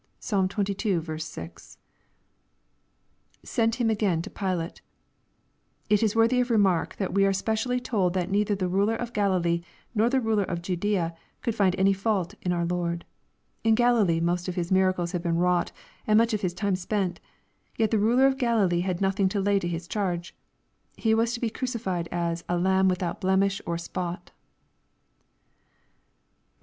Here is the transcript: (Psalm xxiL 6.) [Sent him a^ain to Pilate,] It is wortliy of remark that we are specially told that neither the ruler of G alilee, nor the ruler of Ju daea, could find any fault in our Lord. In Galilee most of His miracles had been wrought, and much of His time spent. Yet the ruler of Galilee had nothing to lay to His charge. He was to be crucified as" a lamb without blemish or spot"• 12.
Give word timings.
(Psalm 0.19 0.49
xxiL 0.49 1.19
6.) 1.21 1.77
[Sent 3.43 3.75
him 3.75 3.87
a^ain 3.89 4.23
to 4.23 4.31
Pilate,] 4.31 4.81
It 5.91 6.01
is 6.01 6.15
wortliy 6.15 6.41
of 6.41 6.49
remark 6.49 6.95
that 6.95 7.13
we 7.13 7.23
are 7.23 7.31
specially 7.31 7.79
told 7.79 8.15
that 8.15 8.31
neither 8.31 8.55
the 8.55 8.67
ruler 8.67 8.95
of 8.95 9.13
G 9.13 9.21
alilee, 9.21 9.63
nor 9.93 10.09
the 10.09 10.19
ruler 10.19 10.41
of 10.41 10.63
Ju 10.63 10.75
daea, 10.75 11.15
could 11.43 11.53
find 11.53 11.75
any 11.77 11.93
fault 11.93 12.33
in 12.41 12.51
our 12.51 12.65
Lord. 12.65 13.05
In 13.63 13.75
Galilee 13.75 14.19
most 14.19 14.47
of 14.47 14.55
His 14.55 14.71
miracles 14.71 15.11
had 15.11 15.21
been 15.21 15.37
wrought, 15.37 15.71
and 16.07 16.17
much 16.17 16.33
of 16.33 16.41
His 16.41 16.55
time 16.55 16.75
spent. 16.75 17.19
Yet 17.77 17.91
the 17.91 17.99
ruler 17.99 18.25
of 18.25 18.37
Galilee 18.39 18.81
had 18.81 19.01
nothing 19.01 19.29
to 19.29 19.39
lay 19.39 19.59
to 19.59 19.67
His 19.67 19.87
charge. 19.87 20.35
He 20.97 21.13
was 21.13 21.31
to 21.33 21.39
be 21.39 21.51
crucified 21.51 22.09
as" 22.11 22.43
a 22.49 22.57
lamb 22.57 22.87
without 22.87 23.21
blemish 23.21 23.61
or 23.67 23.77
spot"• 23.77 24.23
12. 24.25 24.31